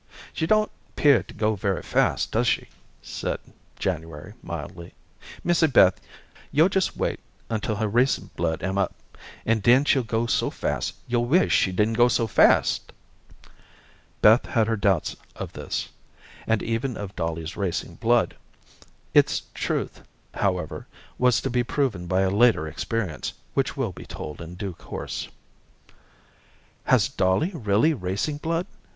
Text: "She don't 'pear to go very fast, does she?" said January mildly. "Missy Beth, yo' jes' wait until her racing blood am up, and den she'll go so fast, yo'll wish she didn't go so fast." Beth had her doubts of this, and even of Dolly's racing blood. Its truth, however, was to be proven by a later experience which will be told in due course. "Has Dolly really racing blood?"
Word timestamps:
"She 0.33 0.47
don't 0.47 0.71
'pear 0.95 1.21
to 1.21 1.33
go 1.35 1.53
very 1.53 1.83
fast, 1.83 2.31
does 2.31 2.47
she?" 2.47 2.69
said 3.03 3.37
January 3.77 4.33
mildly. 4.41 4.95
"Missy 5.43 5.67
Beth, 5.67 6.01
yo' 6.51 6.67
jes' 6.73 6.95
wait 6.95 7.19
until 7.51 7.75
her 7.75 7.87
racing 7.87 8.31
blood 8.35 8.63
am 8.63 8.79
up, 8.79 8.95
and 9.45 9.61
den 9.61 9.85
she'll 9.85 10.01
go 10.01 10.25
so 10.25 10.49
fast, 10.49 10.95
yo'll 11.07 11.25
wish 11.25 11.53
she 11.55 11.71
didn't 11.71 11.97
go 12.01 12.07
so 12.07 12.25
fast." 12.25 12.91
Beth 14.23 14.47
had 14.47 14.65
her 14.65 14.75
doubts 14.75 15.15
of 15.35 15.53
this, 15.53 15.89
and 16.47 16.63
even 16.63 16.97
of 16.97 17.15
Dolly's 17.15 17.55
racing 17.55 17.93
blood. 17.97 18.35
Its 19.13 19.43
truth, 19.53 20.01
however, 20.33 20.87
was 21.19 21.39
to 21.41 21.49
be 21.51 21.63
proven 21.63 22.07
by 22.07 22.21
a 22.21 22.31
later 22.31 22.67
experience 22.67 23.33
which 23.53 23.77
will 23.77 23.91
be 23.91 24.07
told 24.07 24.41
in 24.41 24.55
due 24.55 24.73
course. 24.73 25.27
"Has 26.85 27.07
Dolly 27.07 27.51
really 27.53 27.93
racing 27.93 28.37
blood?" 28.37 28.65